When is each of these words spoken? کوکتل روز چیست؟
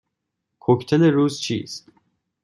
کوکتل 0.59 1.03
روز 1.03 1.39
چیست؟ 1.39 1.89